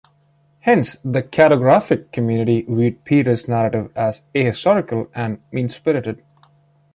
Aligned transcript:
Hence 0.61 0.97
the 1.05 1.21
cartographic 1.21 2.11
community 2.11 2.63
viewed 2.67 3.03
Peters's 3.05 3.47
narrative 3.47 3.91
as 3.95 4.23
ahistorical 4.33 5.09
and 5.13 5.43
mean-spirited. 5.51 6.23